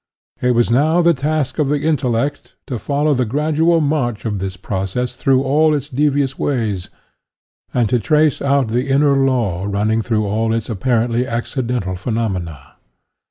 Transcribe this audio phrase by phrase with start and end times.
[0.41, 4.57] It was now the task of the intellect to follow the gradual march of this
[4.57, 6.89] process through all its devious ways,
[7.71, 12.77] and to trace out the inner law running through all its apparently accidental phe nomena.